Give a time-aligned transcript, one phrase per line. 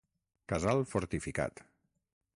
[0.53, 1.63] Casal fortificat.